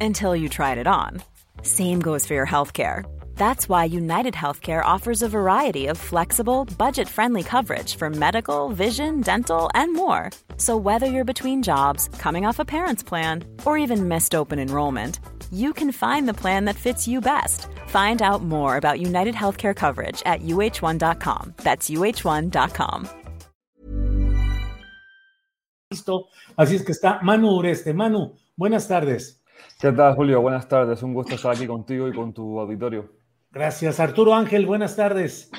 [0.00, 1.22] until you tried it on.
[1.62, 3.04] Same goes for your healthcare.
[3.36, 9.20] That's why United Healthcare offers a variety of flexible, budget friendly coverage for medical, vision,
[9.20, 10.30] dental, and more.
[10.56, 15.18] So, whether you're between jobs, coming off a parent's plan, or even missed open enrollment,
[15.50, 17.66] you can find the plan that fits you best.
[17.88, 21.54] Find out more about United Healthcare coverage at uh1.com.
[21.58, 23.08] That's uh1.com.
[25.92, 26.28] Listo.
[26.56, 27.92] Así es que está Manu Ureste.
[27.92, 29.41] Manu, buenas tardes.
[29.80, 30.40] ¿Qué tal, Julio?
[30.40, 31.02] Buenas tardes.
[31.02, 33.10] Un gusto estar aquí contigo y con tu auditorio.
[33.50, 34.00] Gracias.
[34.00, 35.50] Arturo Ángel, buenas tardes.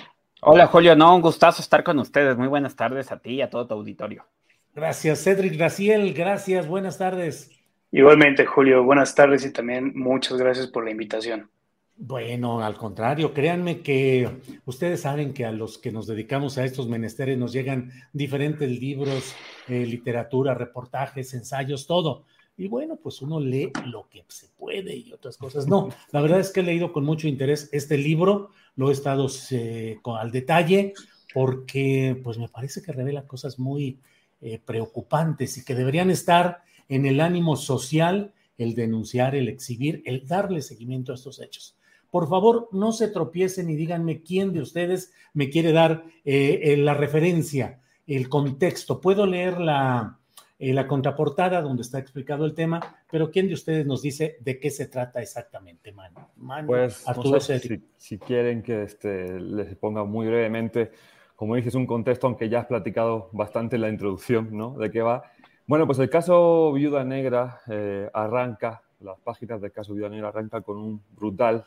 [0.41, 0.95] Hola, Julio.
[0.95, 2.37] No, un gustazo estar con ustedes.
[2.37, 4.25] Muy buenas tardes a ti y a todo tu auditorio.
[4.73, 5.23] Gracias.
[5.23, 6.67] Cedric Graciel, gracias.
[6.67, 7.51] Buenas tardes.
[7.91, 8.83] Igualmente, Julio.
[8.83, 11.49] Buenas tardes y también muchas gracias por la invitación.
[11.95, 14.27] Bueno, al contrario, créanme que
[14.65, 19.35] ustedes saben que a los que nos dedicamos a estos menesteres nos llegan diferentes libros,
[19.67, 22.25] eh, literatura, reportajes, ensayos, todo.
[22.55, 25.67] Y bueno, pues uno lee lo que se puede y otras cosas.
[25.67, 29.27] No, la verdad es que he leído con mucho interés este libro, lo he estado
[29.51, 30.93] eh, al detalle
[31.33, 33.99] porque pues me parece que revela cosas muy
[34.39, 40.27] eh, preocupantes y que deberían estar en el ánimo social, el denunciar, el exhibir, el
[40.27, 41.75] darle seguimiento a estos hechos.
[42.11, 46.93] Por favor, no se tropiecen y díganme quién de ustedes me quiere dar eh, la
[46.93, 49.01] referencia, el contexto.
[49.01, 50.19] Puedo leer la,
[50.69, 52.79] eh, la contraportada donde está explicado el tema,
[53.11, 56.21] pero ¿quién de ustedes nos dice de qué se trata exactamente, Manu?
[56.65, 60.91] pues, Arturo si, quieren que este, les ponga muy brevemente,
[61.35, 64.77] como dije, es un contexto, aunque ya has platicado bastante en la introducción, ¿no?
[64.77, 65.23] De qué va.
[65.67, 70.61] Bueno, pues el caso Viuda Negra eh, arranca, las páginas del caso Viuda Negra arranca
[70.61, 71.65] con un brutal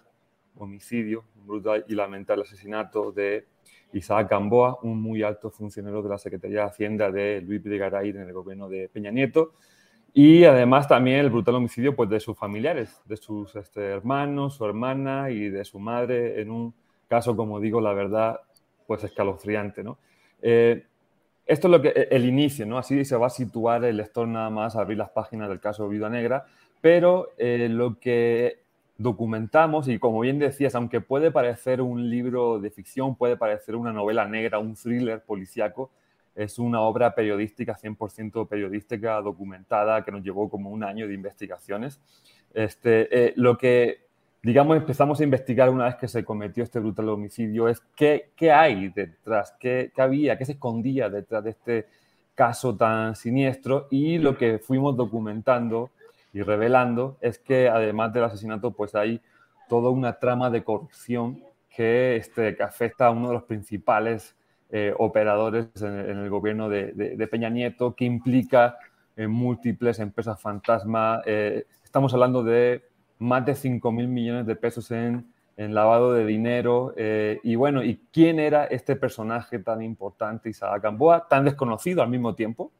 [0.56, 3.46] homicidio, un brutal y lamentable asesinato de
[3.92, 8.20] Isaac Gamboa, un muy alto funcionario de la Secretaría de Hacienda de Luis Videgaray en
[8.20, 9.52] el gobierno de Peña Nieto.
[10.12, 14.64] Y además también el brutal homicidio pues, de sus familiares, de sus este, hermanos, su
[14.64, 16.74] hermana y de su madre, en un
[17.06, 18.41] caso, como digo, la verdad,
[18.86, 19.84] pues escalofriante.
[19.84, 19.98] ¿no?
[20.41, 20.86] Eh,
[21.44, 22.78] esto es lo que, el inicio, ¿no?
[22.78, 25.88] así se va a situar el lector nada más a abrir las páginas del caso
[25.88, 26.47] Viuda Negra,
[26.80, 28.66] pero eh, lo que
[28.98, 33.92] documentamos y como bien decías, aunque puede parecer un libro de ficción, puede parecer una
[33.92, 35.90] novela negra, un thriller policíaco,
[36.34, 42.00] es una obra periodística, 100% periodística, documentada, que nos llevó como un año de investigaciones.
[42.52, 44.00] Este, eh, lo que,
[44.42, 48.52] digamos, empezamos a investigar una vez que se cometió este brutal homicidio es qué, qué
[48.52, 51.86] hay detrás, qué, qué había, qué se escondía detrás de este
[52.34, 55.90] caso tan siniestro y lo que fuimos documentando
[56.36, 59.22] y revelando es que además del asesinato, pues hay
[59.70, 61.42] toda una trama de corrupción
[61.74, 64.36] que, este, que afecta a uno de los principales
[64.69, 68.76] eh, operadores en, el gobierno de, Peña Nieto, que implica
[69.16, 71.22] en múltiples empresas fantasma.
[71.24, 72.84] Eh, estamos hablando de
[73.18, 76.92] más de 5 mil millones de pesos en, en lavado de dinero.
[76.98, 82.10] Eh, y bueno, ¿y quién era este personaje tan importante, Isaac Gamboa, tan desconocido al
[82.10, 82.72] mismo tiempo?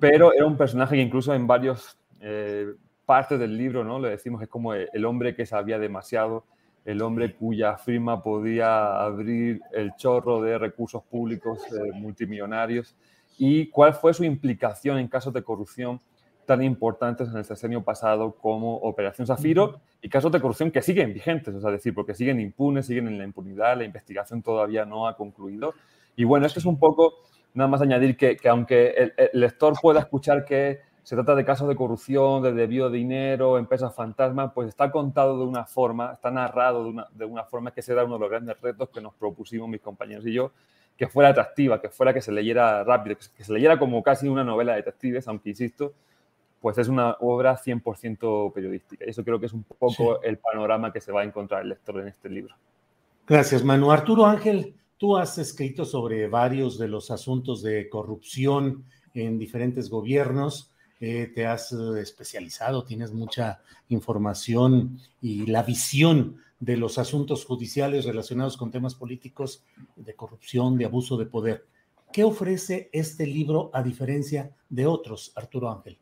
[0.00, 2.74] Pero era un personaje que incluso en varios eh,
[3.04, 3.98] parte del libro, ¿no?
[3.98, 6.44] Le decimos que es como el hombre que sabía demasiado,
[6.84, 12.96] el hombre cuya firma podía abrir el chorro de recursos públicos eh, multimillonarios
[13.38, 16.00] y cuál fue su implicación en casos de corrupción
[16.46, 21.12] tan importantes en el sexenio pasado como Operación Zafiro y casos de corrupción que siguen
[21.12, 25.14] vigentes, es decir, porque siguen impunes, siguen en la impunidad, la investigación todavía no ha
[25.14, 25.74] concluido.
[26.16, 27.16] Y bueno, esto es un poco,
[27.52, 31.42] nada más añadir que, que aunque el, el, lector pueda escuchar que se trata de
[31.42, 36.12] casos de corrupción, de desvío de dinero, empresas fantasmas, pues está contado de una forma,
[36.12, 39.00] está narrado de una, de una forma que será uno de los grandes retos que
[39.00, 40.52] nos propusimos mis compañeros y yo,
[40.98, 44.44] que fuera atractiva, que fuera que se leyera rápido, que se leyera como casi una
[44.44, 45.94] novela de detectives, aunque insisto,
[46.60, 49.06] pues es una obra 100% periodística.
[49.06, 51.70] Y eso creo que es un poco el panorama que se va a encontrar el
[51.70, 52.54] lector en este libro.
[53.26, 53.90] Gracias, Manu.
[53.90, 58.84] Arturo Ángel, tú has escrito sobre varios de los asuntos de corrupción
[59.14, 66.76] en diferentes gobiernos eh, te has eh, especializado, tienes mucha información y la visión de
[66.76, 69.64] los asuntos judiciales relacionados con temas políticos,
[69.96, 71.66] de corrupción, de abuso de poder.
[72.12, 75.98] ¿Qué ofrece este libro a diferencia de otros, Arturo Ángel?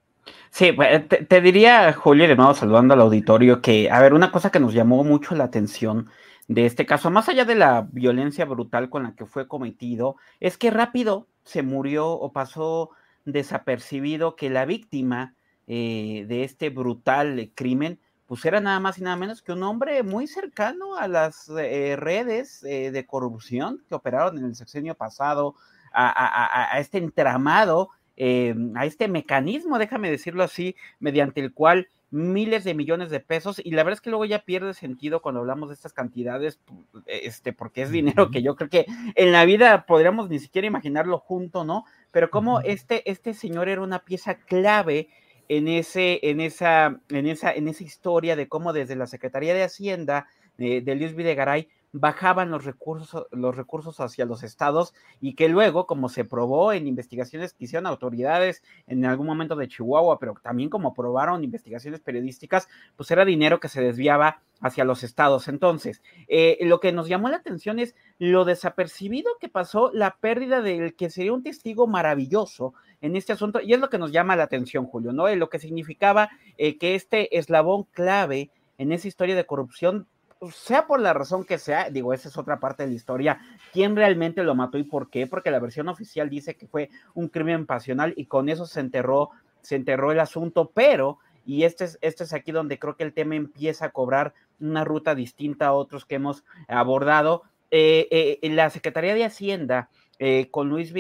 [0.50, 4.50] Sí, pues, te, diría, Julio, de nuevo saludando al auditorio, que, a ver, una cosa
[4.50, 6.08] que nos llamó mucho la atención
[6.48, 10.56] de este caso, más allá de la violencia brutal con la que fue cometido, es
[10.56, 12.90] que rápido se murió o pasó
[13.26, 15.34] desapercibido que la víctima
[15.66, 20.02] eh, de este brutal crimen, pues era nada más y nada menos que un hombre
[20.02, 25.54] muy cercano a las eh, redes eh, de corrupción que operaron en el sexenio pasado,
[25.98, 27.88] a, este entramado,
[28.18, 33.70] a este mecanismo, déjame decirlo así, mediante el cual miles de millones de pesos y
[33.70, 36.60] la verdad es que luego ya pierde sentido cuando hablamos de estas cantidades,
[37.06, 41.18] este, porque es dinero que yo creo que en la vida podríamos ni siquiera imaginarlo
[41.18, 41.84] junto, ¿no?
[42.16, 45.10] Pero como este, este señor era una pieza clave
[45.50, 49.64] en, ese, en, esa, en, esa, en esa historia de cómo desde la Secretaría de
[49.64, 50.26] Hacienda
[50.56, 51.68] de, de Luis Videgaray
[51.98, 56.86] bajaban los recursos, los recursos hacia los estados y que luego, como se probó en
[56.86, 62.68] investigaciones que hicieron autoridades en algún momento de Chihuahua, pero también como probaron investigaciones periodísticas,
[62.96, 65.48] pues era dinero que se desviaba hacia los estados.
[65.48, 70.60] Entonces, eh, lo que nos llamó la atención es lo desapercibido que pasó la pérdida
[70.60, 74.36] del que sería un testigo maravilloso en este asunto, y es lo que nos llama
[74.36, 75.34] la atención, Julio, ¿no?
[75.34, 80.06] lo que significaba eh, que este eslabón clave en esa historia de corrupción
[80.50, 83.40] sea por la razón que sea, digo, esa es otra parte de la historia,
[83.72, 87.28] quién realmente lo mató y por qué, porque la versión oficial dice que fue un
[87.28, 89.30] crimen pasional y con eso se enterró,
[89.62, 93.12] se enterró el asunto, pero, y este es, este es aquí donde creo que el
[93.12, 98.70] tema empieza a cobrar una ruta distinta a otros que hemos abordado, eh, eh, la
[98.70, 100.94] Secretaría de Hacienda, eh, con Luis,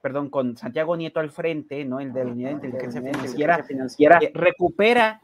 [0.00, 1.98] perdón, con Santiago Nieto al frente, ¿no?
[1.98, 5.20] El de la Unidad de Inteligencia Financiera, recupera,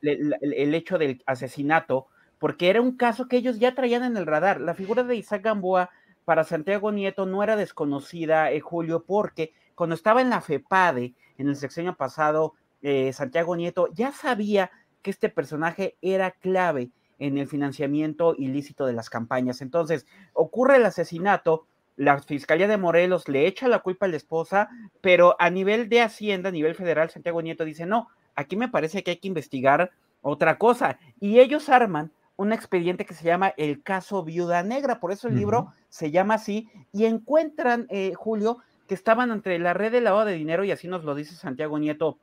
[0.00, 2.06] el, hecho del asesinato
[2.38, 4.60] porque era un caso que ellos ya traían en el radar.
[4.60, 5.90] La figura de Isaac Gamboa
[6.24, 11.48] para Santiago Nieto no era desconocida, eh, Julio, porque cuando estaba en la FEPADE, en
[11.48, 14.70] el sexenio pasado, eh, Santiago Nieto ya sabía
[15.02, 19.62] que este personaje era clave en el financiamiento ilícito de las campañas.
[19.62, 21.66] Entonces, ocurre el asesinato,
[21.96, 24.68] la Fiscalía de Morelos le echa la culpa a la esposa,
[25.00, 29.02] pero a nivel de Hacienda, a nivel federal, Santiago Nieto dice, no, aquí me parece
[29.02, 30.98] que hay que investigar otra cosa.
[31.20, 35.36] Y ellos arman un expediente que se llama el caso Viuda Negra, por eso el
[35.36, 40.26] libro se llama así, y encuentran, eh, Julio, que estaban entre la red de lavado
[40.26, 42.18] de dinero, y así nos lo dice Santiago Nieto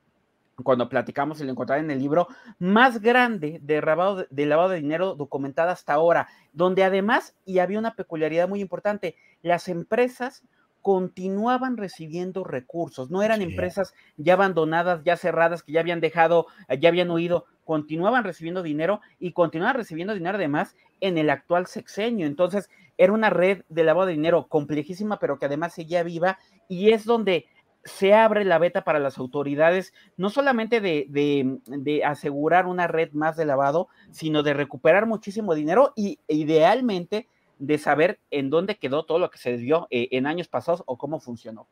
[0.61, 2.27] cuando platicamos y lo encontraron en el libro,
[2.59, 7.79] más grande de lavado de, lavado de dinero documentada hasta ahora, donde además, y había
[7.79, 10.43] una peculiaridad muy importante, las empresas
[10.83, 16.45] continuaban recibiendo recursos, no eran empresas ya abandonadas, ya cerradas, que ya habían dejado,
[16.79, 22.27] ya habían huido, continuaban recibiendo dinero y continuaban recibiendo dinero además en el actual sexenio.
[22.27, 26.37] Entonces, era una red de lavado de dinero complejísima, pero que además seguía viva
[26.67, 27.47] y es donde
[27.85, 33.37] se abre la beta para las autoridades, no solamente de, de, asegurar una red más
[33.37, 37.27] de lavado, sino de recuperar muchísimo dinero y idealmente
[37.65, 40.97] de saber en dónde quedó todo lo que se desvió eh, en años pasados o
[40.97, 41.67] cómo funcionó.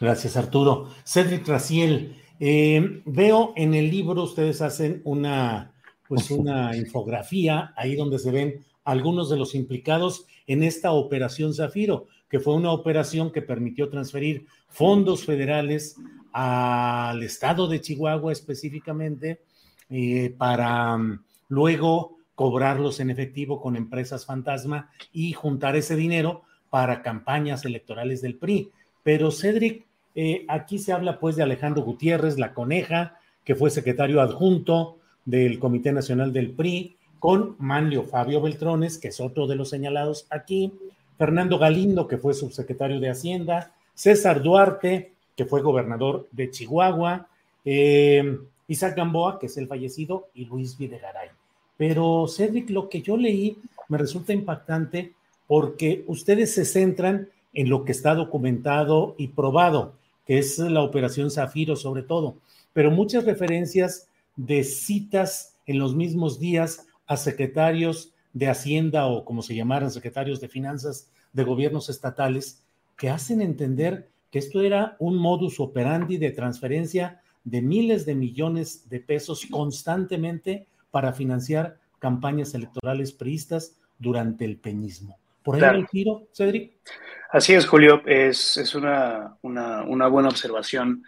[0.00, 0.88] Gracias, Arturo.
[1.04, 5.74] Cedric Raciel, eh, veo en el libro, ustedes hacen una,
[6.08, 12.06] pues una infografía ahí donde se ven algunos de los implicados en esta operación Zafiro,
[12.30, 15.96] que fue una operación que permitió transferir fondos federales
[16.32, 19.42] al estado de Chihuahua específicamente
[19.90, 27.02] eh, para mm, luego cobrarlos en efectivo con empresas fantasma y juntar ese dinero para
[27.02, 28.70] campañas electorales del PRI.
[29.02, 29.84] Pero Cedric,
[30.14, 35.58] eh, aquí se habla pues de Alejandro Gutiérrez, la coneja, que fue secretario adjunto del
[35.58, 40.72] Comité Nacional del PRI, con Manlio Fabio Beltrones, que es otro de los señalados aquí,
[41.18, 47.28] Fernando Galindo, que fue subsecretario de Hacienda, César Duarte, que fue gobernador de Chihuahua,
[47.64, 51.28] eh, Isaac Gamboa, que es el fallecido, y Luis Videgaray.
[51.82, 53.58] Pero Cedric, lo que yo leí
[53.88, 55.14] me resulta impactante
[55.48, 61.32] porque ustedes se centran en lo que está documentado y probado, que es la operación
[61.32, 62.36] Zafiro sobre todo,
[62.72, 69.42] pero muchas referencias de citas en los mismos días a secretarios de Hacienda o como
[69.42, 72.62] se llamaran secretarios de finanzas de gobiernos estatales
[72.96, 78.88] que hacen entender que esto era un modus operandi de transferencia de miles de millones
[78.88, 85.18] de pesos constantemente para financiar campañas electorales priistas durante el peñismo.
[85.42, 86.72] ¿Por ahí el tiro, Cedric?
[87.30, 91.02] Así es, Julio, es, una, una, buena observación.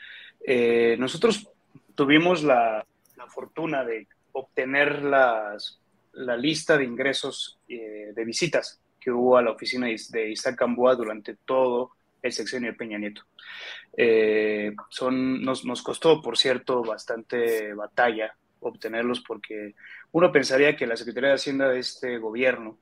[0.45, 1.49] Eh, nosotros
[1.95, 2.85] tuvimos la,
[3.29, 5.81] fortuna de obtener las,
[6.13, 10.95] la lista de ingresos eh, de visitas que hubo a la oficina de Isaac Gamboa
[10.95, 13.23] durante todo el sexenio de Peña Nieto.
[13.97, 18.35] Eh, son, nos, nos, costó, por cierto, bastante batalla
[18.69, 19.75] obtenerlos porque
[20.13, 22.79] uno pensaría que la Secretaría de Hacienda de este gobierno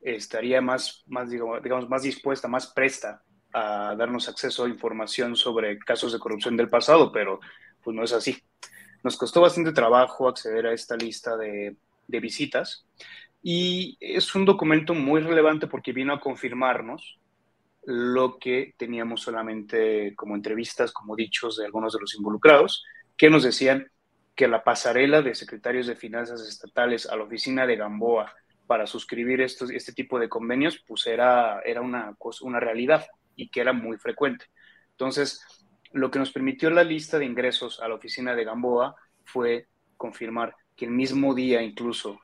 [0.00, 3.22] estaría más, más digamos, más dispuesta, más presta
[3.52, 7.40] a darnos acceso a información sobre casos de corrupción del pasado, pero
[7.82, 8.36] pues no es así.
[9.02, 12.86] Nos costó bastante trabajo acceder a esta lista de, de visitas
[13.42, 17.18] y es un documento muy relevante porque vino a confirmarnos
[17.84, 22.84] lo que teníamos solamente como entrevistas, como dichos de algunos de los involucrados,
[23.16, 23.90] que nos decían
[24.40, 28.32] que la pasarela de secretarios de finanzas estatales a la oficina de Gamboa
[28.66, 33.06] para suscribir estos, este tipo de convenios, pues era, era una, una realidad
[33.36, 34.46] y que era muy frecuente.
[34.92, 35.44] Entonces,
[35.92, 39.66] lo que nos permitió la lista de ingresos a la oficina de Gamboa fue
[39.98, 42.18] confirmar que el mismo día incluso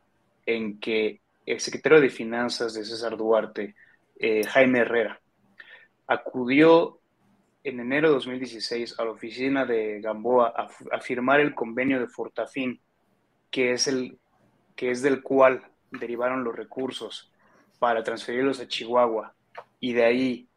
[0.47, 3.75] en que el secretario de Finanzas de César Duarte,
[4.19, 5.21] eh, Jaime Herrera,
[6.07, 6.99] acudió
[7.67, 12.81] en enero de 2016 a la oficina de Gamboa a, firmar el convenio de Fortafin,
[13.51, 14.19] que es, el,
[14.77, 17.33] que es del cual derivaron los recursos
[17.81, 19.35] para transferirlos a Chihuahua
[19.81, 20.49] y de ahí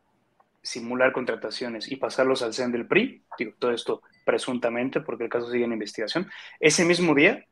[0.61, 5.49] simular contrataciones y pasarlos al CEN del PRI, digo, todo esto presuntamente porque el caso
[5.49, 7.43] sigue en investigación, ese mismo día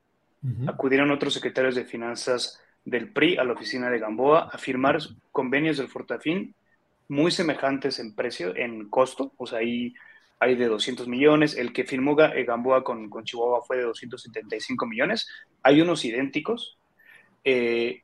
[0.68, 5.00] acudieron otros secretarios de finanzas del PRI a la oficina de Gamboa a firmar
[5.32, 6.54] convenios del Fortafin
[7.10, 9.94] muy semejantes en precio, en costo, o sea, ahí
[10.40, 14.86] hay de 200 millones, el que firmó eh, Gamboa con, con Chihuahua fue de 275
[14.86, 15.28] millones,
[15.64, 16.78] hay unos idénticos.
[17.44, 18.04] Eh,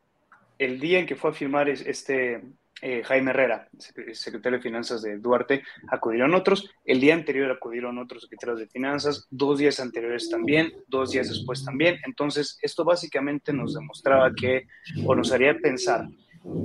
[0.58, 2.42] el día en que fue a firmar este
[2.82, 3.70] eh, Jaime Herrera,
[4.14, 9.28] secretario de Finanzas de Duarte, acudieron otros, el día anterior acudieron otros secretarios de Finanzas,
[9.30, 14.68] dos días anteriores también, dos días después también, entonces esto básicamente nos demostraba que,
[15.06, 16.08] o nos haría pensar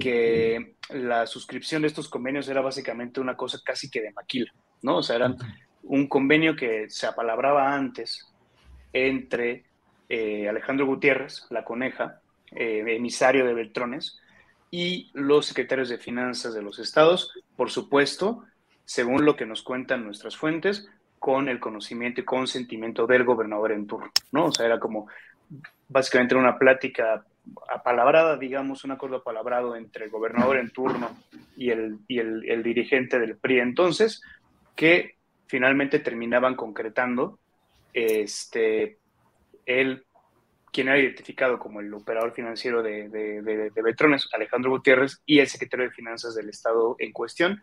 [0.00, 4.52] que la suscripción de estos convenios era básicamente una cosa casi que de maquila,
[4.83, 4.99] ¿no?
[4.99, 5.37] O sea, eran
[5.83, 8.26] un convenio que se apalabraba antes
[8.92, 9.64] entre
[10.09, 12.21] eh, Alejandro Gutiérrez, la coneja,
[12.52, 14.18] eh, emisario de Beltrones,
[14.71, 18.45] y los secretarios de finanzas de los estados, por supuesto,
[18.85, 23.87] según lo que nos cuentan nuestras fuentes, con el conocimiento y consentimiento del gobernador en
[23.87, 24.47] turno, ¿no?
[24.47, 25.09] O sea, era como
[25.88, 27.25] básicamente una plática
[27.69, 31.17] apalabrada, digamos, un acuerdo apalabrado entre el gobernador en turno
[31.57, 34.23] y el, y el, dirigente del PRI entonces,
[34.76, 37.38] que finalmente terminaban concretando
[37.93, 38.99] este,
[39.67, 40.05] él,
[40.73, 45.49] quien era identificado como el operador financiero de, de, de, Betrones, Alejandro Gutiérrez, y el
[45.49, 47.62] secretario de Finanzas del Estado en cuestión.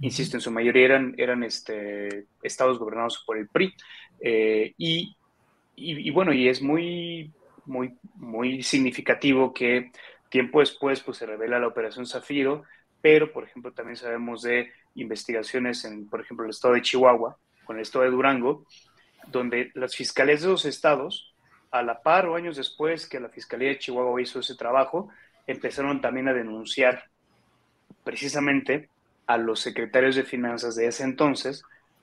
[0.00, 3.74] Insisto, en su mayoría eran, eran este, estados gobernados por el PRI.
[4.20, 5.16] Eh, y,
[5.74, 7.32] y, y, bueno, y es muy
[7.66, 9.90] muy, muy significativo que
[10.28, 12.64] tiempo después pues, se revela la operación Zafiro,
[13.00, 17.76] pero por ejemplo también sabemos de investigaciones en, por ejemplo, el estado de Chihuahua, con
[17.76, 18.64] el estado de Durango,
[19.28, 21.34] donde las fiscalías de los estados,
[21.70, 25.08] a la par o años después que la Fiscalía de Chihuahua hizo ese trabajo,
[25.46, 27.04] empezaron también a denunciar
[28.04, 28.88] precisamente
[29.26, 31.62] a los secretarios de finanzas de ese entonces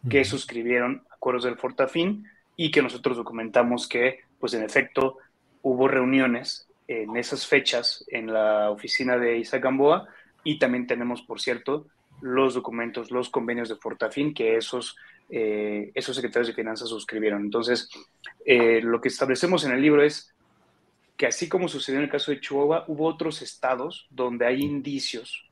[0.09, 2.27] que suscribieron acuerdos del Fortafín
[2.57, 5.17] y que nosotros documentamos que, pues en efecto,
[5.63, 10.07] hubo reuniones en esas fechas en la oficina de Isaac Gamboa
[10.43, 11.87] y también tenemos, por cierto,
[12.21, 14.95] los documentos, los convenios de Fortafin que esos,
[15.29, 17.41] eh, esos secretarios de finanzas suscribieron.
[17.41, 17.89] Entonces,
[18.45, 20.33] eh, lo que establecemos en el libro es
[21.17, 25.49] que así como sucedió en el caso de Chihuahua, hubo otros estados donde hay indicios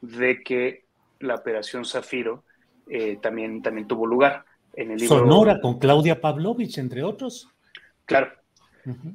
[0.00, 0.84] de que
[1.20, 2.44] la operación Zafiro
[2.88, 4.44] eh, también, también tuvo lugar.
[4.74, 7.48] En el libro, Sonora con Claudia Pavlovich, entre otros.
[8.04, 8.30] Claro,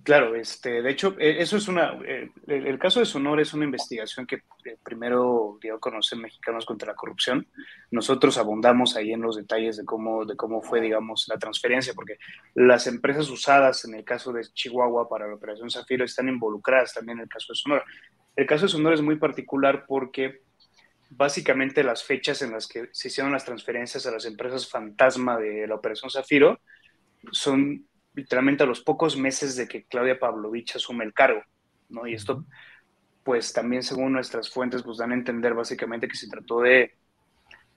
[0.04, 3.66] Claro, este, de hecho, e, eso es una, eh, el, caso de Sonora es una
[3.66, 7.48] investigación que eh, primero dio a conocer Mexicanos contra la Corrupción.
[7.90, 12.18] Nosotros abundamos ahí en los detalles de cómo, de cómo fue, digamos, la transferencia, porque
[12.54, 17.18] las empresas usadas en el caso de Chihuahua para la operación Zafiro están involucradas también
[17.18, 17.84] en el caso de Sonora.
[18.36, 20.42] El caso de Sonora es muy particular porque
[21.10, 25.68] básicamente las fechas en las que se hicieron las transferencias a las empresas fantasma de
[25.68, 26.60] la operación Zafiro
[27.32, 31.42] son literalmente a los pocos meses de que Claudia Pavlovich asume el cargo,
[31.90, 32.08] ¿no?
[32.08, 32.46] Y esto,
[33.24, 36.94] pues también según nuestras fuentes, pues dan a entender básicamente que se trató de,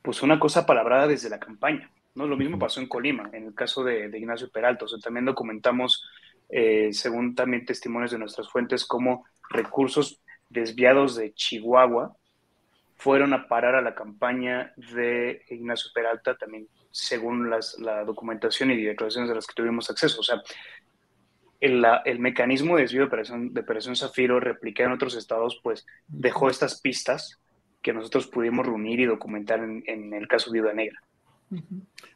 [0.02, 2.26] pues una cosa palabrada desde la campaña, ¿no?
[2.26, 6.04] Lo mismo pasó en Colima, en el caso de, Ignacio Peralta, o sea, también documentamos,
[6.48, 12.16] eh, según también testimonios de nuestras fuentes, cómo recursos desviados de Chihuahua
[12.96, 19.28] fueron a parar a la campaña de Ignacio Peralta, también según la documentación y declaraciones
[19.28, 20.20] de las que tuvimos acceso.
[20.20, 20.42] O sea,
[21.60, 25.86] el, el mecanismo de desvío de operación, de operación Zafiro replicado en otros estados, pues
[26.06, 27.38] dejó estas pistas
[27.82, 31.00] que nosotros pudimos reunir y documentar en, el caso Viuda Negra.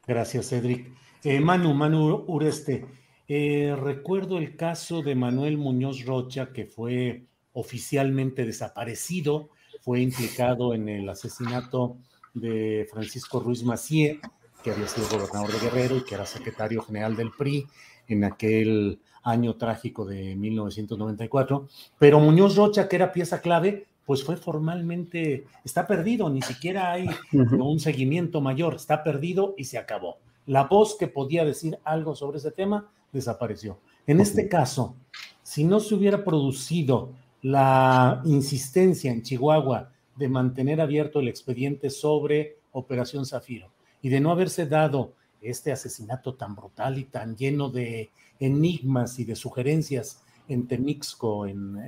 [0.06, 0.88] Gracias, Cedric.
[1.22, 2.86] Eh, Manu, Manu Ureste,
[3.28, 9.50] eh, recuerdo el caso de Manuel Muñoz Rocha, que fue oficialmente desaparecido,
[9.82, 11.98] fue implicado en el asesinato
[12.34, 14.20] de Francisco Ruiz Macié,
[14.62, 17.66] que había sido gobernador de Guerrero y que era secretario general del PRI
[18.08, 21.68] en aquel año trágico de 1994.
[21.98, 27.08] Pero Muñoz Rocha, que era pieza clave, pues fue formalmente, está perdido, ni siquiera hay
[27.32, 30.18] un seguimiento mayor, está perdido y se acabó.
[30.46, 33.78] La voz que podía decir algo sobre ese tema desapareció.
[34.06, 34.96] En este caso,
[35.42, 37.12] si no se hubiera producido
[37.42, 43.70] la insistencia en Chihuahua de mantener abierto el expediente sobre Operación Zafiro
[44.02, 49.24] y de no haberse dado este asesinato tan brutal y tan lleno de enigmas y
[49.24, 51.78] de sugerencias en Temixco, en,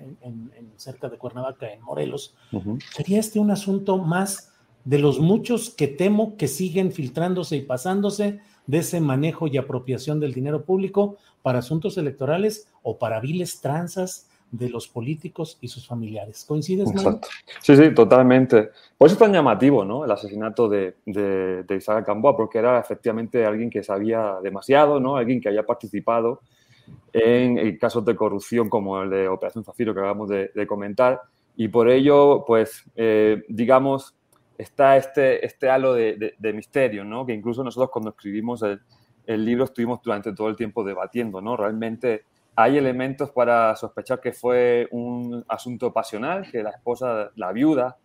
[0.77, 2.35] cerca de Cuernavaca, en Morelos,
[2.95, 4.53] sería este un asunto más
[4.85, 10.21] de los muchos que temo que siguen filtrándose y pasándose de ese manejo y apropiación
[10.21, 15.89] del dinero público para asuntos electorales o para viles tranzas de los políticos y sus
[15.89, 16.45] familiares.
[16.47, 17.27] ¿Coincides, Exacto.
[17.61, 18.71] Sí, sí, totalmente.
[18.97, 20.05] Por eso es tan llamativo, ¿no?
[20.05, 25.17] El asesinato de, de, de Isaac Gamboa, porque era efectivamente alguien que sabía demasiado, ¿no?
[25.17, 26.43] Alguien que había participado
[27.13, 31.21] en casos de corrupción como el de Operación Zafiro que acabamos de, comentar.
[31.57, 34.15] Y por ello, pues, eh, digamos,
[34.57, 37.27] está este, este halo de, misterio, ¿no?
[37.27, 38.81] Que incluso nosotros cuando escribimos el,
[39.27, 41.57] el libro estuvimos durante todo el tiempo debatiendo, ¿no?
[41.57, 47.97] Realmente hay elementos para sospechar que fue un asunto pasional, que la esposa, la viuda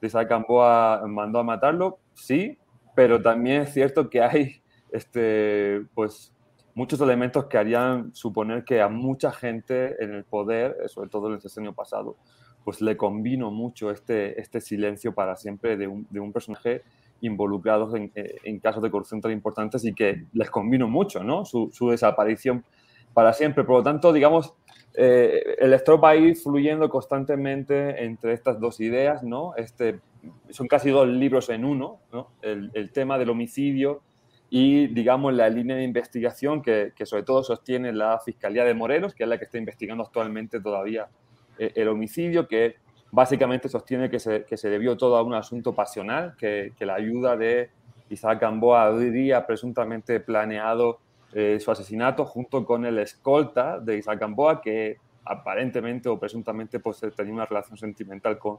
[0.00, 2.58] de Isaac Gamboa mandó a matarlo, sí,
[2.94, 6.32] pero también es cierto que hay este, pues,
[6.74, 11.34] muchos elementos que harían suponer que a mucha gente en el poder, sobre todo en
[11.34, 12.16] el sexenio pasado,
[12.64, 16.82] pues le convino mucho este, este silencio para siempre de un, de un personaje
[17.22, 21.44] involucrado en, en, casos de corrupción tan importantes y que les convino mucho, ¿no?
[21.44, 22.64] Su desaparición
[23.16, 23.64] para siempre.
[23.64, 24.52] Por lo tanto, digamos,
[24.92, 29.54] eh, el lector va a ir fluyendo constantemente entre estas dos ideas, ¿no?
[29.56, 30.00] Este,
[30.50, 32.32] son casi dos libros en uno, ¿no?
[32.42, 34.02] el, tema del homicidio
[34.50, 39.14] y, digamos, la línea de investigación que, que, sobre todo sostiene la Fiscalía de Morelos,
[39.14, 41.08] que es la que está investigando actualmente todavía
[41.58, 42.74] eh, el homicidio, que
[43.12, 46.96] básicamente sostiene que se, que se, debió todo a un asunto pasional, que, que la
[46.96, 47.70] ayuda de
[48.10, 51.00] Isaac Gamboa habría presuntamente planeado
[51.38, 56.98] eh, su asesinato junto con el escolta de Isaac Gamboa, que aparentemente o presuntamente pues,
[57.14, 58.56] tenía una relación sentimental con,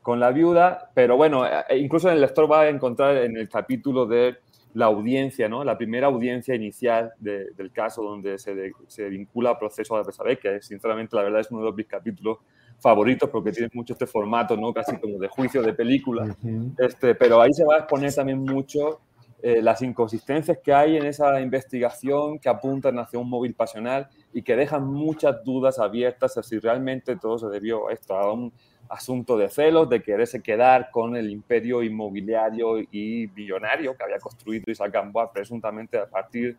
[0.00, 0.90] con la viuda.
[0.94, 4.36] Pero bueno, eh, incluso el lector va a encontrar en el capítulo de
[4.72, 5.64] la audiencia, ¿no?
[5.64, 10.62] la primera audiencia inicial del caso donde se, se vincula al proceso de Pesabé, que
[10.62, 12.38] sinceramente la verdad es uno de mis capítulos
[12.78, 14.72] favoritos porque tiene mucho este formato, ¿no?
[14.72, 16.34] casi como de juicio de película.
[16.78, 19.00] este, pero ahí se va a exponer también mucho
[19.46, 24.40] eh, las inconsistencias que hay en esa investigación que apuntan hacia un móvil pasional y
[24.40, 28.54] que dejan muchas dudas abiertas si realmente todo se debió a esto, a un
[28.88, 34.72] asunto de celos, de quererse quedar con el imperio inmobiliario y billonario que había construido
[34.72, 36.56] Isaac Gamboa presuntamente a partir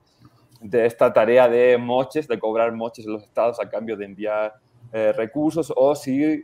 [0.62, 4.54] de esta tarea de moches, de cobrar moches en los estados a cambio de enviar
[4.94, 6.44] eh, recursos, o si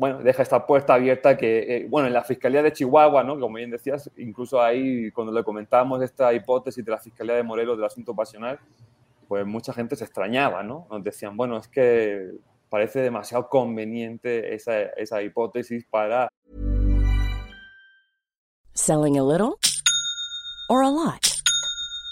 [0.00, 3.38] bueno, deja esta puerta abierta que, eh, bueno, en la Fiscalía de Chihuahua, ¿no?
[3.38, 7.76] Como bien decías, incluso ahí, cuando le comentábamos esta hipótesis de la Fiscalía de Morelos
[7.76, 8.58] del asunto pasional,
[9.28, 10.86] pues mucha gente se extrañaba, ¿no?
[10.90, 12.30] Nos decían, bueno, es que
[12.70, 16.30] parece demasiado conveniente esa, esa hipótesis para...
[18.72, 19.58] Selling a little
[20.70, 21.29] or a lot?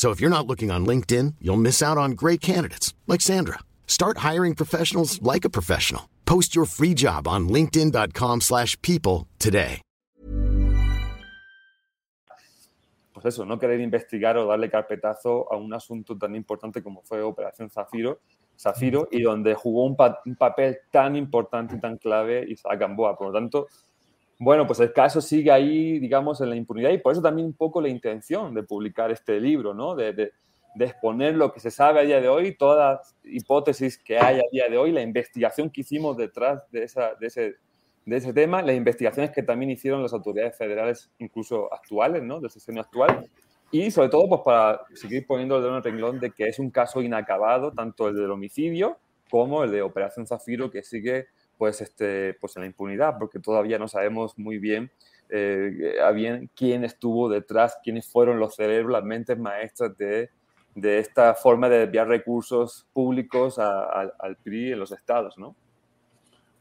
[0.00, 3.58] So if you're not looking on LinkedIn, you'll miss out on great candidates like Sandra.
[3.86, 6.08] Start hiring professionals like a professional.
[6.24, 9.82] Post your free job on linkedin.com/people today.
[13.12, 17.20] Pues eso, no querer investigar o darle carpetazo a un asunto tan importante como fue
[17.20, 18.20] Operación Zafiro,
[18.58, 23.18] Zafiro y donde jugó un, pa un papel tan importante y tan clave Isaac Gamboa.
[23.18, 23.66] Por lo tanto,
[24.40, 27.52] bueno, pues el caso sigue ahí, digamos, en la impunidad y por eso también un
[27.52, 29.94] poco la intención de publicar este libro, ¿no?
[29.94, 30.32] De, de,
[30.76, 34.38] de, exponer lo que se sabe a día de hoy, todas las hipótesis que hay
[34.38, 37.56] a día de hoy, la investigación que hicimos detrás de, esa, de, ese,
[38.06, 42.40] de ese tema, las investigaciones que también hicieron las autoridades federales, incluso actuales, ¿no?
[42.40, 43.28] Del sistema actual.
[43.70, 46.58] Y sobre todo, pues para seguir poniendo el dedo en el renglón de que es
[46.58, 48.96] un caso inacabado, tanto el del homicidio
[49.30, 51.26] como el de Operación Zafiro, que sigue
[51.60, 54.90] pues, este, pues en la impunidad, porque todavía no sabemos muy bien,
[55.28, 60.30] eh, bien quién estuvo detrás, quiénes fueron los cerebros, las mentes maestras de,
[60.74, 65.54] de esta forma de desviar recursos públicos a, a, al PRI en los estados, ¿no?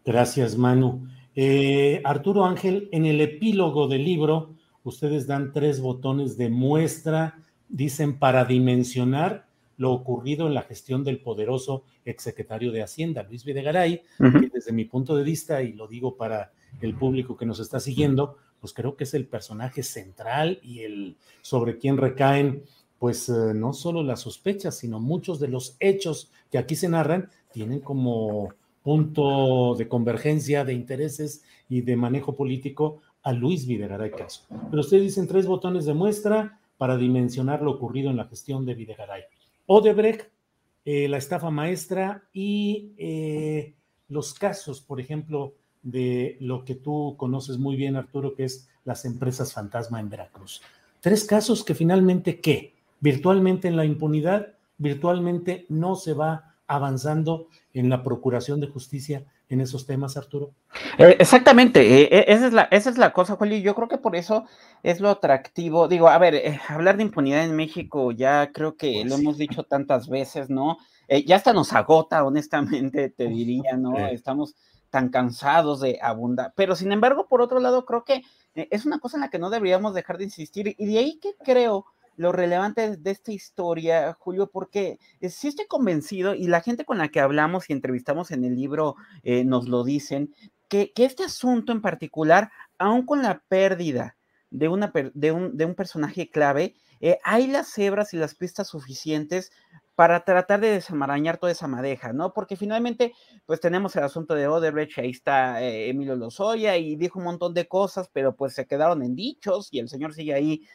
[0.04, 1.08] Gracias, Manu.
[1.34, 8.20] Eh, Arturo Ángel, en el epílogo del libro, ustedes dan tres botones de muestra, dicen
[8.20, 9.46] para dimensionar
[9.80, 14.42] lo ocurrido en la gestión del poderoso exsecretario de Hacienda, Luis Videgaray, uh -huh.
[14.42, 17.80] que desde mi punto de vista, y lo digo para el público que nos está
[17.80, 22.64] siguiendo, pues creo que es el personaje central y el sobre quien recaen,
[23.00, 27.30] pues eh, no solo las sospechas, sino muchos de los hechos que aquí se narran
[27.54, 28.50] tienen como
[28.84, 34.42] punto de convergencia de intereses y de manejo político a Luis Videgaray Caso.
[34.70, 38.74] Pero ustedes dicen tres botones de muestra para dimensionar lo ocurrido en la gestión de
[38.74, 39.24] Videgaray.
[39.72, 40.32] Odebrecht,
[40.84, 43.76] eh, la estafa maestra y eh,
[44.08, 45.54] los casos, por ejemplo,
[45.84, 50.64] de lo que tú conoces muy bien, Arturo, que es las empresas fantasma en Veracruz.
[51.02, 52.74] Tres casos que finalmente, ¿qué?
[53.00, 57.48] Virtualmente en la impunidad, virtualmente no se va avanzando
[57.80, 60.52] en la procuración de justicia en esos temas, Arturo?
[60.98, 63.58] Eh, exactamente, eh, esa, es la, esa es la cosa, Julio.
[63.58, 64.44] Yo creo que por eso
[64.84, 65.88] es lo atractivo.
[65.88, 69.22] Digo, a ver, eh, hablar de impunidad en México ya creo que pues lo sí.
[69.22, 70.78] hemos dicho tantas veces, ¿no?
[71.08, 73.98] Eh, ya hasta nos agota, honestamente, te diría, ¿no?
[73.98, 74.56] Estamos
[74.90, 76.52] tan cansados de abundar.
[76.58, 78.24] Pero sin embargo, por otro lado, creo que
[78.56, 80.76] es una cosa en la que no deberíamos dejar de insistir.
[80.78, 81.86] Y de ahí que creo
[82.20, 87.08] lo relevante de esta historia, Julio, porque sí estoy convencido, y la gente con la
[87.08, 90.36] que hablamos y entrevistamos en el libro eh, nos lo dicen,
[90.68, 94.18] que, este asunto en particular, aun con la pérdida
[94.50, 94.92] de, una,
[95.34, 99.54] un, personaje clave, eh, hay las hebras y las pistas suficientes
[99.96, 102.34] para tratar de desamarañar toda esa madeja, ¿no?
[102.34, 103.14] Porque finalmente,
[103.46, 107.54] pues tenemos el asunto de Odebrecht, ahí está eh, Emilio Lozoya y dijo un montón
[107.54, 110.66] de cosas, pero pues se quedaron en dichos y el señor sigue ahí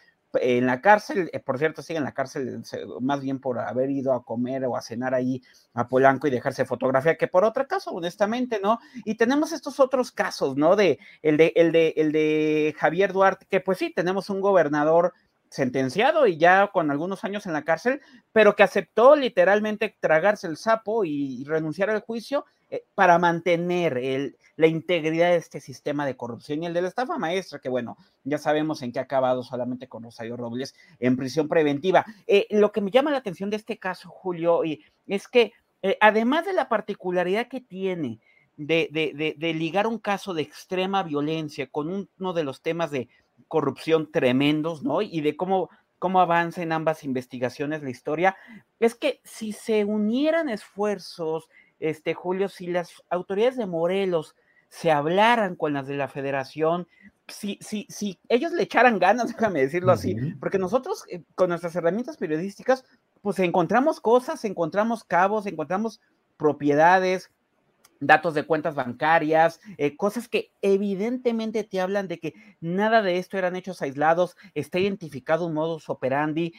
[0.40, 2.62] en la cárcel, eh, por cierto, sigue en la cárcel
[3.00, 5.42] más bien por haber ido a comer o a cenar ahí
[5.74, 8.78] a Polanco y dejarse fotografía, que por otro caso, honestamente, ¿no?
[9.04, 10.76] Y tenemos estos otros casos, ¿no?
[10.76, 15.12] De el de, el de, el de Javier Duarte, que pues sí, tenemos un gobernador
[15.54, 18.00] sentenciado y ya con algunos años en la cárcel,
[18.32, 22.44] pero que aceptó literalmente tragarse el sapo y renunciar al juicio
[22.74, 27.18] eh, para mantener la integridad de este sistema de corrupción y el de la estafa
[27.18, 31.46] maestra, que bueno, ya sabemos en qué ha acabado solamente con Rosario Robles en prisión
[31.46, 32.04] preventiva.
[32.26, 35.96] Eh, lo que me llama la atención de este caso, Julio, y es que eh,
[36.00, 38.18] además de la particularidad que tiene
[38.56, 43.08] de, ligar un caso de extrema violencia con un, uno de los temas de
[43.46, 45.00] corrupción tremendos, ¿no?
[45.00, 48.36] Y de cómo, cómo avanza en ambas investigaciones la historia,
[48.80, 51.48] es que si se unieran esfuerzos,
[51.88, 54.34] este, Julio, si las autoridades de Morelos
[54.68, 56.88] se hablaran con las de la federación,
[57.28, 60.40] si, si, si ellos le echaran ganas, déjame decirlo así, uh -huh.
[60.40, 62.84] porque nosotros eh, con nuestras herramientas periodísticas,
[63.22, 66.00] pues encontramos cosas, encontramos cabos, encontramos
[66.36, 67.30] propiedades,
[68.00, 73.38] datos de cuentas bancarias, eh, cosas que evidentemente te hablan de que nada de esto
[73.38, 76.52] eran hechos aislados, está identificado un modus operandi,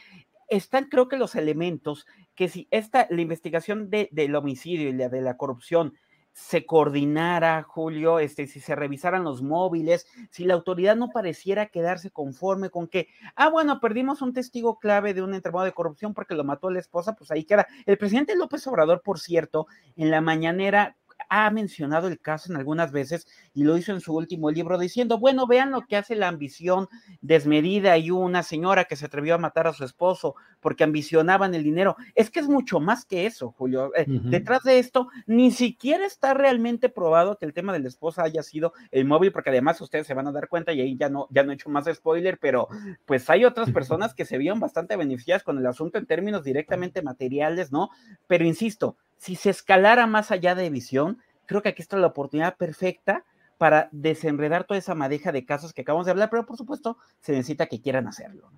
[0.48, 5.08] están creo que los elementos que si esta, la investigación de, del homicidio y la
[5.08, 5.94] de la corrupción
[6.36, 12.10] se coordinara, Julio, este, si se revisaran los móviles, si la autoridad no pareciera quedarse
[12.10, 16.34] conforme con que, ah, bueno, perdimos un testigo clave de un entramado de corrupción porque
[16.34, 17.66] lo mató la esposa, pues ahí queda.
[17.86, 22.92] El presidente López Obrador, por cierto, en la mañanera ha mencionado el caso en algunas
[22.92, 26.28] veces y lo hizo en su último libro diciendo, bueno, vean lo que hace la
[26.28, 26.88] ambición
[27.20, 31.62] desmedida y una señora que se atrevió a matar a su esposo porque ambicionaban el
[31.62, 31.96] dinero.
[32.14, 33.92] Es que es mucho más que eso, Julio.
[33.96, 38.22] Eh, detrás de esto, ni siquiera está realmente probado que el tema de la esposa
[38.22, 41.08] haya sido el móvil, porque además ustedes se van a dar cuenta y ahí ya
[41.08, 42.68] no, ya no he hecho más spoiler, pero
[43.04, 47.02] pues hay otras personas que se vieron bastante beneficiadas con el asunto en términos directamente
[47.02, 47.90] materiales, ¿no?
[48.26, 52.56] Pero insisto, si se escalara más allá de visión, creo que aquí está la oportunidad
[52.56, 53.24] perfecta
[53.58, 57.32] para desenredar toda esa madeja de casos que acabamos de hablar, pero por supuesto se
[57.32, 58.50] necesita que quieran hacerlo.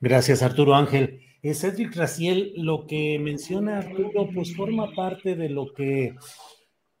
[0.00, 1.20] Gracias, Arturo Ángel.
[1.42, 6.14] Cedric Raciel, lo que menciona Arturo, pues forma parte de lo que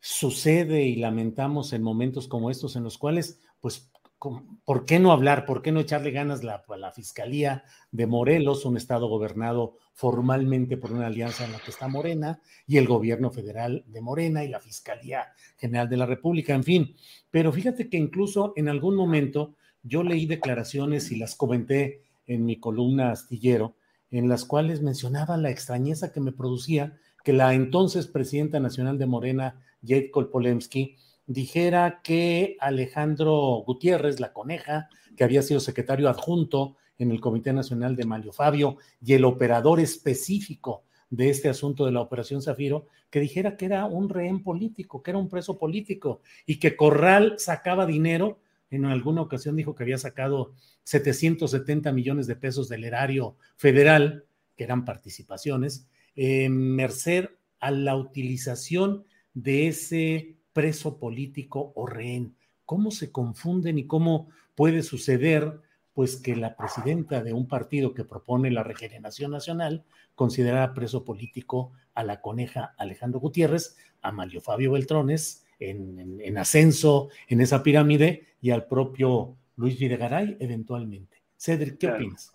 [0.00, 5.44] sucede y lamentamos en momentos como estos, en los cuales, pues, ¿por qué no hablar?
[5.46, 10.92] ¿Por qué no echarle ganas a la Fiscalía de Morelos, un estado gobernado formalmente por
[10.92, 14.60] una alianza en la que está Morena, y el gobierno federal de Morena y la
[14.60, 16.96] Fiscalía General de la República, en fin.
[17.30, 22.58] Pero fíjate que incluso en algún momento yo leí declaraciones y las comenté en mi
[22.58, 23.76] columna astillero,
[24.10, 29.06] en las cuales mencionaba la extrañeza que me producía que la entonces presidenta nacional de
[29.06, 30.96] Morena, Jade Kolpolemsky,
[31.26, 37.96] dijera que Alejandro Gutiérrez, la coneja, que había sido secretario adjunto en el Comité Nacional
[37.96, 43.20] de Mario Fabio y el operador específico de este asunto de la Operación Zafiro, que
[43.20, 47.86] dijera que era un rehén político, que era un preso político y que Corral sacaba
[47.86, 48.40] dinero.
[48.70, 54.24] En alguna ocasión dijo que había sacado 770 millones de pesos del erario federal,
[54.56, 57.28] que eran participaciones, merced
[57.60, 62.34] a la utilización de ese preso político o rehén.
[62.64, 65.60] ¿Cómo se confunden y cómo puede suceder
[65.92, 71.72] pues que la presidenta de un partido que propone la regeneración nacional considera preso político
[71.94, 78.50] a la coneja Alejandro Gutiérrez, a Mario Fabio Beltrones en, ascenso en esa pirámide y
[78.50, 81.22] al propio Luis Videgaray eventualmente.
[81.36, 82.32] Cedric, ¿qué opinas?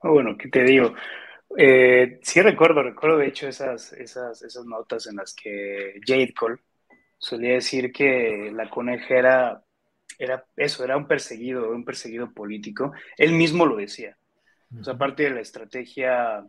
[0.00, 0.94] Ah, bueno, ¿qué te digo?
[1.56, 6.58] Eh, sí recuerdo, recuerdo de hecho esas, esas, esas notas en las que Jade Cole
[7.18, 9.64] solía decir que la coneja era
[10.18, 12.92] era eso, era un perseguido, un perseguido político.
[13.16, 14.16] Él mismo lo decía.
[14.78, 16.44] O sea, aparte de la estrategia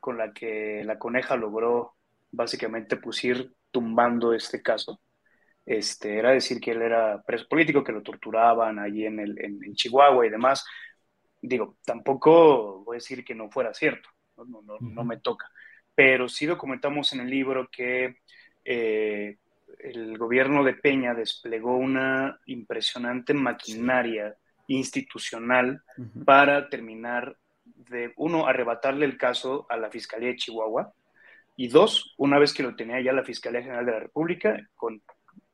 [0.00, 1.94] con la que la coneja logró
[2.30, 5.00] básicamente pues ir tumbando este caso,
[5.64, 9.74] este, era decir que él era preso político, que lo torturaban allí en, el, en,
[9.74, 10.64] Chihuahua y demás.
[11.40, 15.50] Digo, tampoco voy a decir que no fuera cierto, no, no, no, me toca,
[15.94, 18.16] pero sí documentamos en el libro que
[18.64, 19.36] eh,
[19.78, 24.36] el gobierno de Peña desplegó una impresionante maquinaria
[24.66, 25.82] institucional
[26.24, 30.92] para terminar de, uno, arrebatarle el caso a la Fiscalía de Chihuahua,
[31.56, 35.02] y dos, una vez que lo tenía ya la Fiscalía General de la República, con,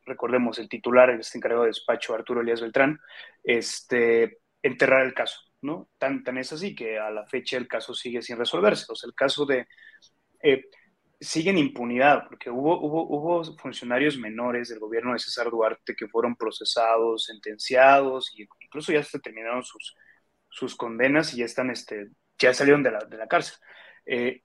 [0.05, 3.01] recordemos, el titular, el este encargado de despacho, Arturo Elías Beltrán,
[3.43, 5.89] este, enterrar el caso, ¿no?
[5.99, 8.87] Tan, tan es así que a la fecha el caso sigue sin resolverse.
[8.91, 9.67] O sea, el caso de...
[10.43, 10.67] Eh,
[11.25, 16.09] sigue en impunidad, porque hubo, hubo, hubo funcionarios menores del gobierno de César Duarte que
[16.09, 19.97] fueron procesados, sentenciados, y incluso ya terminaron sus,
[20.49, 22.09] sus condenas y ya están, este,
[22.39, 23.57] ya salieron de la, de la cárcel.
[24.07, 24.43] Eh,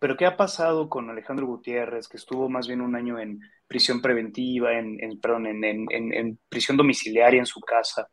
[0.00, 4.02] pero ¿qué ha pasado con Alejandro Gutiérrez, que estuvo más bien un año en prisión
[4.02, 8.08] preventiva, en, perdón, en, en, prisión domiciliaria en su casa?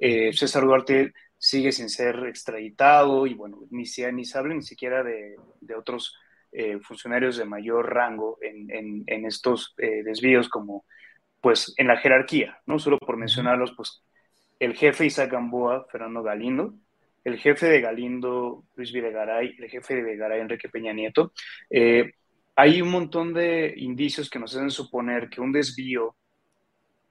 [0.00, 4.62] Eh, César Duarte sigue sin ser extraditado y bueno, ni se, ni se habla ni
[4.62, 6.16] siquiera de, de otros
[6.60, 10.84] eh, funcionarios de mayor rango en, en, estos eh, desvíos como
[11.40, 14.02] pues en la jerarquía, no solo por mencionarlos, pues
[14.58, 16.74] el jefe Isaac Gamboa, Fernando Galindo,
[17.22, 21.32] el jefe de Galindo, Luis Videgaray, el jefe de Videgaray, Enrique Peña Nieto.
[21.70, 22.14] Eh,
[22.56, 26.16] hay un montón de indicios que nos hacen suponer que un desvío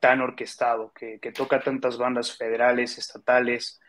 [0.02, 3.80] tan orquestado, que, que toca tantas bandas federales, estatales,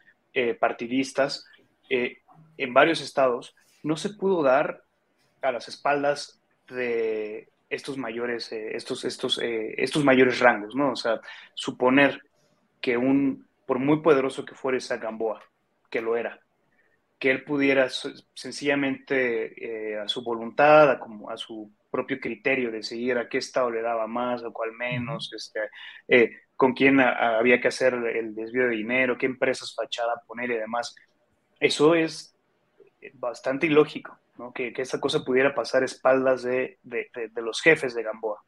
[0.61, 1.44] partidistas,
[1.88, 4.85] en varios estados, no se pudo dar
[5.42, 10.92] a las espaldas de estos mayores, eh, estos, estos, eh, estos mayores rangos, ¿no?
[10.92, 11.20] O sea,
[11.55, 12.22] suponer
[12.81, 15.42] que un, por muy poderoso que fuera esa Gamboa,
[15.90, 16.40] que lo era,
[17.18, 17.88] que él pudiera
[18.35, 23.70] sencillamente eh, a su voluntad, a, como, a su propio criterio decidir a qué estado
[23.70, 28.77] le daba más o cuál menos, este, con quién había que hacer el desvío de
[28.77, 30.94] dinero, qué empresas fachada poner y demás.
[31.59, 32.38] Eso es
[33.14, 34.18] bastante ilógico
[34.54, 38.42] que, que, esta cosa pudiera pasar a espaldas de, de, los jefes de Gamboa.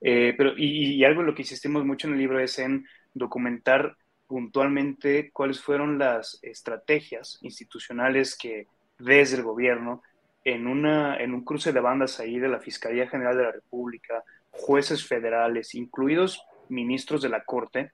[0.00, 3.96] Eh, pero, y, algo en lo que insistimos mucho en el libro es en documentar
[4.26, 8.66] puntualmente cuáles fueron las estrategias institucionales que
[8.98, 10.02] desde el gobierno,
[10.44, 14.22] en, una, en un cruce de bandas ahí de la Fiscalía General de la República,
[14.50, 17.92] jueces federales, incluidos ministros de la Corte,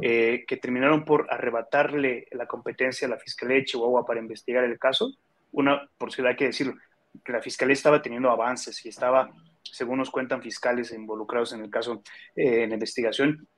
[0.00, 4.78] eh, que terminaron por arrebatarle la competencia a la Fiscalía de Chihuahua para investigar el
[4.78, 5.12] caso.
[5.52, 6.74] Una, por si hay que decirlo,
[7.24, 9.30] que la Fiscalía estaba teniendo avances y estaba,
[9.62, 12.02] según nos cuentan fiscales involucrados en el caso,
[12.36, 13.48] eh, en la investigación,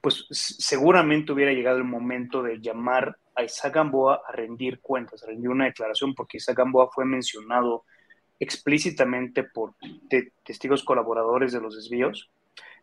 [0.00, 5.26] pues seguramente hubiera llegado el momento de llamar a Isaac Gamboa a rendir cuentas, a
[5.26, 7.84] rendir una declaración, porque Isaac Gamboa fue mencionado
[8.38, 9.74] explícitamente por
[10.44, 12.30] testigos colaboradores de los desvíos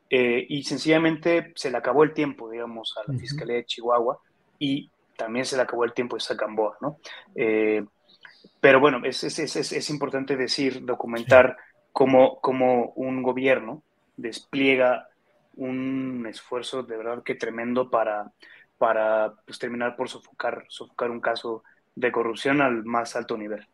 [0.09, 4.19] eh, y sencillamente se le acabó el tiempo, digamos, a la Fiscalía de Chihuahua
[4.57, 6.97] y también se le acabó el tiempo a Isaac Gamboa, ¿no?
[7.35, 7.83] Eh,
[8.61, 11.57] pero bueno, es, es, es, es, importante decir, documentar
[11.93, 13.83] cómo, cómo un gobierno
[14.17, 15.07] despliega
[15.55, 18.31] un esfuerzo de verdad que tremendo para,
[18.77, 21.63] para pues, terminar por sofocar, sofocar un caso
[21.95, 23.67] de corrupción al más alto nivel.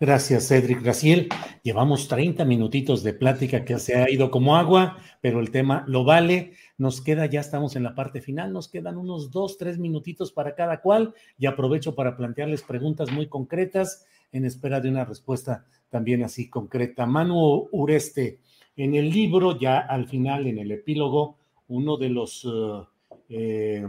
[0.00, 1.28] Gracias, Cedric Graciel.
[1.64, 6.04] Llevamos 30 minutitos de plática que se ha ido como agua, pero el tema lo
[6.04, 6.52] vale.
[6.76, 10.54] Nos queda, ya estamos en la parte final, nos quedan unos dos, tres minutitos para
[10.54, 16.22] cada cual y aprovecho para plantearles preguntas muy concretas en espera de una respuesta también
[16.22, 17.04] así concreta.
[17.04, 18.38] Manu Ureste,
[18.76, 22.86] en el libro, ya al final, en el epílogo, uno de los eh,
[23.30, 23.86] eh,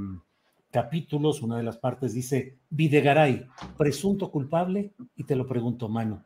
[0.72, 6.24] capítulos, una de las partes dice, Videgaray, presunto culpable, y te lo pregunto, mano,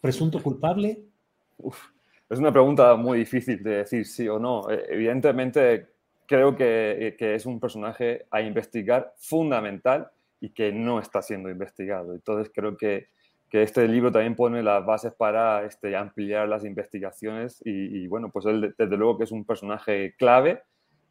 [0.00, 1.04] ¿presunto culpable?
[2.30, 4.70] es una pregunta muy difícil de decir sí o no.
[4.70, 5.88] Eh, evidentemente,
[6.26, 10.08] creo que, que es un personaje a investigar fundamental
[10.40, 12.14] y que no está siendo investigado.
[12.14, 13.08] Entonces, creo que
[13.48, 18.44] que este libro también pone las bases para este, ampliar las investigaciones y, bueno, pues
[18.46, 20.62] él desde luego que es un personaje clave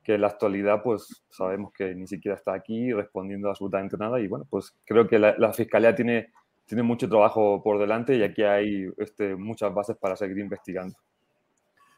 [0.08, 4.28] que en la actualidad pues sabemos que ni siquiera está aquí respondiendo absolutamente nada y
[4.30, 6.32] bueno, pues creo que la, Fiscalía tiene,
[6.66, 10.96] tiene mucho trabajo por delante y aquí hay este, muchas bases para seguir investigando.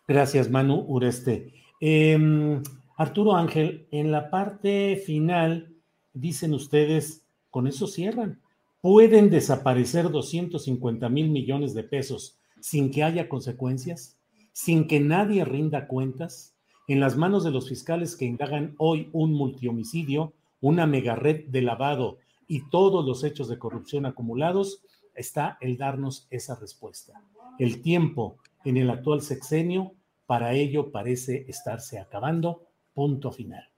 [0.07, 1.53] Gracias, Manu Ureste.
[1.79, 2.63] Em,
[2.97, 5.75] Arturo Ángel, en la parte final
[6.11, 8.41] dicen ustedes, con eso cierran
[8.81, 14.17] ¿Pueden desaparecer 250 mil millones de pesos sin que haya consecuencias?
[14.51, 16.55] ¿Sin que nadie rinda cuentas?
[16.89, 22.17] En las manos de los fiscales que indagan hoy un multihomicidio, una megared de lavado
[22.47, 24.81] y todos los hechos de corrupción acumulados,
[25.13, 27.21] está el darnos esa respuesta.
[27.59, 29.91] El tiempo en el actual sexenio
[30.25, 32.63] para ello parece estarse acabando.
[32.95, 33.69] Punto final.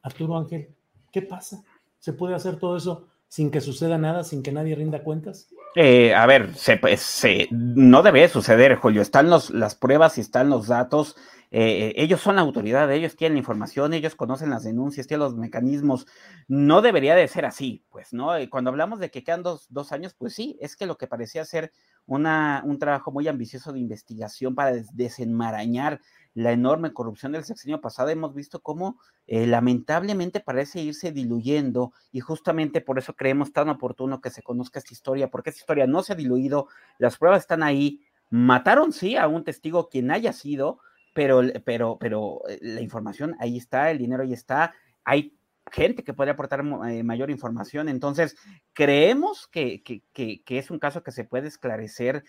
[0.00, 0.68] Arturo Ángel,
[1.10, 1.64] ¿qué pasa?
[1.98, 5.48] ¿Se puede hacer todo eso sin que suceda nada, sin que nadie rinda cuentas?
[5.74, 9.02] Eh, a ver, se, pues, no debe suceder, Julio.
[9.02, 11.16] Están las pruebas y están los datos.
[11.54, 15.36] Eh, ellos son la autoridad, ellos tienen la información, ellos conocen las denuncias, tienen los
[15.36, 16.06] mecanismos.
[16.48, 18.30] No debería de ser así, pues, ¿no?
[18.50, 21.44] cuando hablamos de que quedan dos, dos, años, pues sí, es que lo que parecía
[21.44, 21.70] ser
[22.06, 26.00] una, un trabajo muy ambicioso de investigación para desenmarañar
[26.32, 32.20] la enorme corrupción del sexenio pasado, hemos visto cómo eh, lamentablemente parece irse diluyendo y
[32.20, 36.02] justamente por eso creemos tan oportuno que se conozca esta historia, porque esta historia no
[36.02, 40.78] se ha diluido, las pruebas están ahí, mataron sí a un testigo quien haya sido,
[41.12, 45.36] pero, pero, pero eh, la información ahí está, el dinero ahí está, hay
[45.70, 47.88] gente que puede aportar eh, mayor información.
[47.88, 48.36] Entonces,
[48.72, 52.24] creemos que, que, que, es un caso que se puede esclarecer,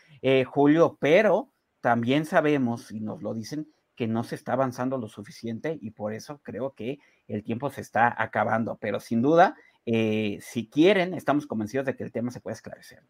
[0.45, 1.49] Julio, pero
[1.81, 6.13] también sabemos, y nos lo dicen, que no se está avanzando lo suficiente y por
[6.13, 8.77] eso creo que el tiempo se está acabando.
[8.81, 13.03] Pero sin duda, eh, si quieren, estamos convencidos de que el tema se puede esclarecer.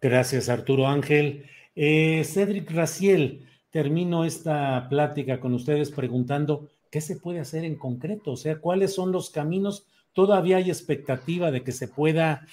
[0.00, 1.46] Gracias, Arturo Ángel.
[1.74, 8.32] Eh, Cedric Raciel, termino esta plática con ustedes preguntando qué se puede hacer en concreto,
[8.32, 9.86] o sea, cuáles son los caminos.
[10.12, 12.46] Todavía hay expectativa de que se pueda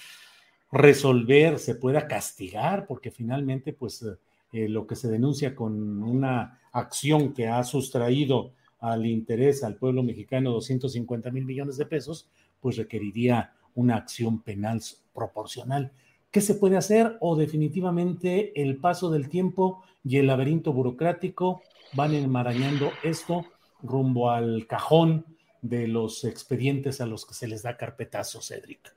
[0.72, 4.04] resolver, se pueda castigar, porque finalmente, pues,
[4.52, 10.02] eh, lo que se denuncia con una acción que ha sustraído al interés al pueblo
[10.02, 12.28] mexicano 250 mil millones de pesos,
[12.60, 14.80] pues requeriría una acción penal
[15.14, 15.92] proporcional.
[16.30, 17.16] ¿Qué se puede hacer?
[17.20, 21.62] O definitivamente el paso del tiempo y el laberinto burocrático
[21.92, 23.46] van enmarañando esto
[23.82, 25.24] rumbo al cajón
[25.60, 28.94] de los expedientes a los que se les da carpetazo, Cedric.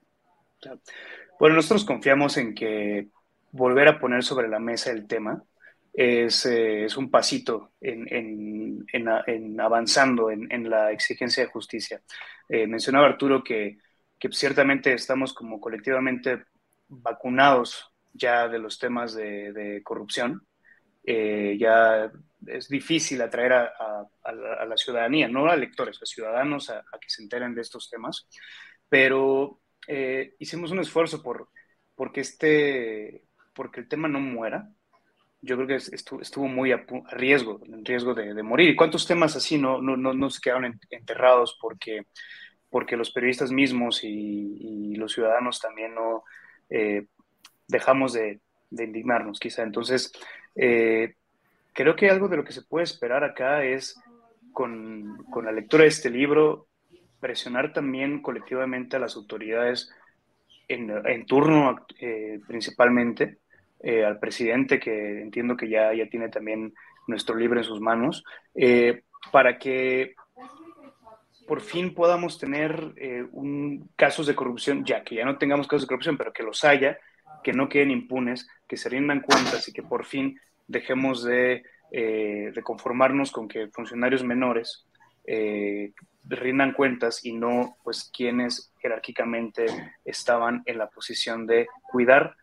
[1.40, 3.08] Bueno, nosotros confiamos en que
[3.52, 5.44] volver a poner sobre la mesa el tema
[5.92, 8.08] es, eh, es un pasito en,
[8.92, 12.02] en, avanzando en, la exigencia de justicia.
[12.50, 13.78] Eh, mencionaba Arturo que,
[14.18, 16.44] que, ciertamente estamos como colectivamente
[17.02, 20.46] vacunados ya de los temas de, corrupción.
[21.06, 22.12] Eh, ya
[22.48, 24.08] es difícil atraer a,
[24.66, 28.28] la, ciudadanía, no a lectores, a ciudadanos a, que se enteren de estos temas,
[28.88, 29.60] pero
[30.40, 31.50] hicimos un esfuerzo por
[31.96, 33.24] porque, este,
[33.54, 34.70] porque el tema no muera,
[35.42, 38.70] yo creo que estuvo, muy a, riesgo, en riesgo de, morir.
[38.70, 42.08] ¿Y cuántos temas así no, no, no, se quedaron enterrados porque,
[42.70, 46.24] porque los periodistas mismos y, los ciudadanos también no
[46.76, 47.06] eh,
[47.68, 48.40] dejamos de,
[48.72, 49.62] indignarnos, quizá?
[49.62, 50.12] Entonces,
[50.56, 51.14] eh,
[51.72, 53.96] creo que algo de lo que se puede esperar acá es,
[54.52, 56.68] con, con la lectura de este libro,
[57.20, 59.92] presionar también colectivamente a las autoridades
[60.68, 63.38] en, en turno eh, principalmente,
[64.06, 66.74] al presidente, que entiendo que ya, ya tiene también
[67.06, 68.24] nuestro libro en sus manos,
[69.30, 70.16] para que
[71.48, 75.84] por fin podamos tener eh, un, casos de corrupción, ya que ya no tengamos casos
[75.84, 76.98] de corrupción, pero que los haya,
[77.44, 82.62] que no queden impunes, que se rindan cuentas y que por fin dejemos de, de
[82.64, 84.88] conformarnos con que funcionarios menores
[86.24, 89.66] rindan cuentas y no pues quienes jerárquicamente
[90.06, 92.36] estaban en la posición de cuidar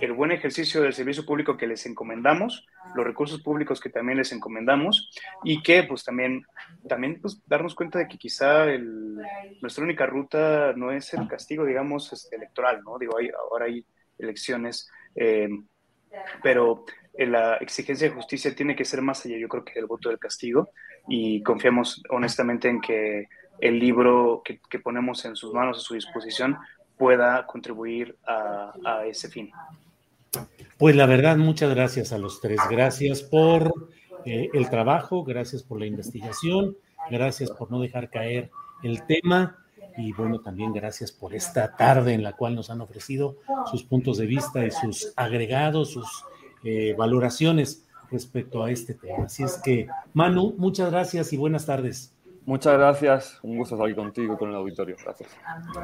[0.00, 4.32] el buen ejercicio del servicio público que les encomendamos, los recursos públicos que también les
[4.32, 5.10] encomendamos
[5.44, 6.44] y que pues también,
[6.88, 8.66] también pues, darnos cuenta de que quizá
[9.60, 12.98] nuestra única ruta no es el castigo, digamos, este, electoral, ¿no?
[12.98, 13.14] Digo,
[13.50, 13.84] ahora hay
[14.18, 15.48] elecciones, eh,
[16.42, 16.84] pero
[17.16, 20.18] la exigencia de justicia tiene que ser más allá, yo creo que el voto del
[20.18, 20.70] castigo
[21.08, 23.28] y confiamos honestamente en que
[23.60, 26.56] el libro que, que ponemos en sus manos, a su disposición,
[27.02, 29.50] pueda contribuir a, ese fin.
[30.78, 32.60] Pues la verdad, muchas gracias a los tres.
[32.70, 33.88] Gracias por
[34.24, 36.76] eh, el trabajo, gracias por la investigación,
[37.10, 38.52] gracias por no dejar caer
[38.84, 39.58] el tema
[39.96, 43.34] y bueno, también gracias por esta tarde en la cual nos han ofrecido
[43.68, 46.06] sus puntos de vista y sus agregados, sus
[46.62, 49.24] eh, valoraciones respecto a este tema.
[49.24, 52.11] Así es que, Manu, muchas gracias y buenas tardes.
[52.44, 54.96] Muchas gracias, un gusto estar aquí contigo y con el auditorio.
[55.02, 55.30] Gracias.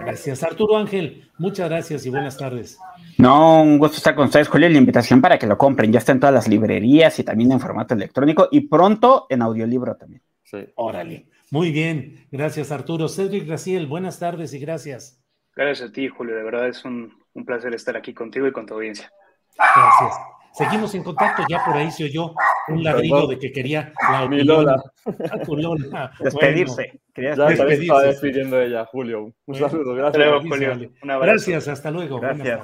[0.00, 1.30] Gracias, Arturo Ángel.
[1.38, 2.78] Muchas gracias y buenas tardes.
[3.16, 4.68] No, un gusto estar con ustedes, Julio.
[4.68, 5.92] La invitación para que lo compren.
[5.92, 9.96] Ya está en todas las librerías y también en formato electrónico y pronto en audiolibro
[9.96, 10.22] también.
[10.42, 10.66] Sí.
[10.74, 11.28] Órale.
[11.50, 12.26] Muy bien.
[12.32, 13.08] Gracias, Arturo.
[13.08, 15.22] Cedric Graciel, buenas tardes y gracias.
[15.54, 16.34] Gracias a ti, Julio.
[16.34, 19.12] De verdad es un, un placer estar aquí contigo y con tu audiencia.
[19.56, 20.20] Gracias.
[20.52, 22.34] Seguimos en contacto, ya por ahí se oyó
[22.68, 24.66] un ladrido de que quería la opinión.
[25.06, 26.12] Mi ah, Lola.
[26.18, 27.00] Despedirse.
[27.14, 27.82] Quería ya despedirse.
[27.82, 29.32] estaba despidiendo ella, Julio.
[29.46, 30.26] Un saludo, gracias.
[30.26, 30.90] Luego, Julio.
[31.02, 31.32] Un abrazo.
[31.32, 32.20] Gracias, hasta luego.
[32.20, 32.60] Gracias.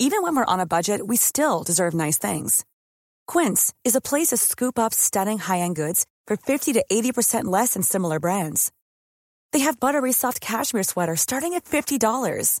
[0.00, 2.64] Even when we're on a budget, we still deserve nice things.
[3.26, 7.74] Quince is a place to scoop up stunning high-end goods for 50 to 80% less
[7.74, 8.72] than similar brands.
[9.52, 12.60] They have buttery soft cashmere sweaters starting at $50